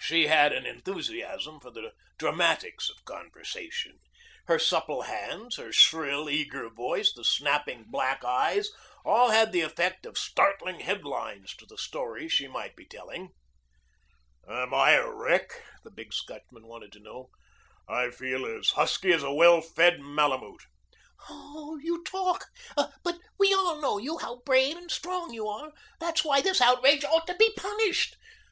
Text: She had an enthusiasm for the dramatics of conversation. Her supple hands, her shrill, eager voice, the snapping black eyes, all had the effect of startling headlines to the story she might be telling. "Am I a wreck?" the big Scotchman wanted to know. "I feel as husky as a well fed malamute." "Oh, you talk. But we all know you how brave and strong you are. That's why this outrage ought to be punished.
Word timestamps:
She 0.00 0.26
had 0.26 0.52
an 0.52 0.66
enthusiasm 0.66 1.60
for 1.60 1.70
the 1.70 1.92
dramatics 2.18 2.90
of 2.90 3.04
conversation. 3.04 4.00
Her 4.48 4.58
supple 4.58 5.02
hands, 5.02 5.54
her 5.54 5.70
shrill, 5.70 6.28
eager 6.28 6.68
voice, 6.68 7.12
the 7.14 7.22
snapping 7.22 7.84
black 7.86 8.24
eyes, 8.24 8.70
all 9.04 9.30
had 9.30 9.52
the 9.52 9.60
effect 9.60 10.04
of 10.04 10.18
startling 10.18 10.80
headlines 10.80 11.54
to 11.58 11.64
the 11.64 11.78
story 11.78 12.28
she 12.28 12.48
might 12.48 12.74
be 12.74 12.86
telling. 12.86 13.28
"Am 14.48 14.74
I 14.74 14.94
a 14.94 15.08
wreck?" 15.08 15.52
the 15.84 15.92
big 15.92 16.12
Scotchman 16.12 16.66
wanted 16.66 16.90
to 16.94 16.98
know. 16.98 17.30
"I 17.88 18.10
feel 18.10 18.44
as 18.46 18.70
husky 18.70 19.12
as 19.12 19.22
a 19.22 19.32
well 19.32 19.60
fed 19.60 20.00
malamute." 20.00 20.64
"Oh, 21.28 21.78
you 21.80 22.02
talk. 22.02 22.46
But 22.74 23.18
we 23.38 23.54
all 23.54 23.80
know 23.80 23.98
you 23.98 24.18
how 24.18 24.40
brave 24.44 24.76
and 24.76 24.90
strong 24.90 25.32
you 25.32 25.46
are. 25.46 25.70
That's 26.00 26.24
why 26.24 26.40
this 26.40 26.60
outrage 26.60 27.04
ought 27.04 27.28
to 27.28 27.36
be 27.36 27.52
punished. 27.56 28.16